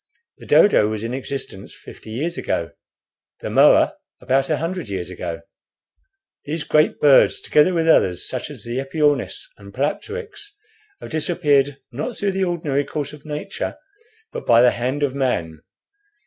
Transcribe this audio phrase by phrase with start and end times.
[0.39, 2.71] The dodo was in existence fifty years ago,
[3.41, 5.43] the moa about a hundred years ago.
[6.43, 10.53] These great birds, together with others, such as the epiornis and palapteryx,
[11.01, 13.77] have disappeared, not through the ordinary course of nature,
[14.31, 15.61] but by the hand of man.